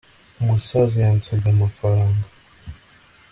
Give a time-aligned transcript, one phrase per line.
[0.41, 2.25] umusaza yansabye amafaranga